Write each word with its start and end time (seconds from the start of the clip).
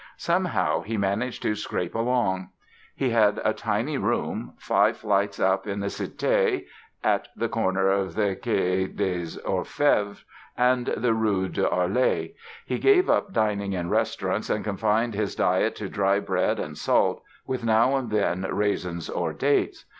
Somehow 0.17 0.81
he 0.81 0.97
managed 0.97 1.43
to 1.43 1.53
scrape 1.53 1.93
along. 1.93 2.49
He 2.95 3.11
had 3.11 3.39
a 3.45 3.53
tiny 3.53 3.99
room, 3.99 4.53
five 4.57 4.97
flights 4.97 5.39
up, 5.39 5.67
in 5.67 5.79
the 5.79 5.91
Cité, 5.93 6.65
at 7.03 7.27
the 7.35 7.47
corner 7.47 7.87
of 7.87 8.15
the 8.15 8.35
Quai 8.35 8.87
des 8.87 9.39
Orfèvres 9.45 10.23
and 10.57 10.87
the 10.97 11.13
Rue 11.13 11.49
de 11.49 11.69
Harley; 11.69 12.33
he 12.65 12.79
gave 12.79 13.11
up 13.11 13.31
dining 13.31 13.73
in 13.73 13.91
restaurants 13.91 14.49
and 14.49 14.63
confined 14.63 15.13
his 15.13 15.35
diet 15.35 15.75
to 15.75 15.87
dry 15.87 16.19
bread 16.19 16.57
and 16.57 16.79
salt, 16.79 17.21
with 17.45 17.63
now 17.63 17.95
and 17.95 18.09
then 18.09 18.41
raisins 18.49 19.07
or 19.07 19.33
dates. 19.33 19.85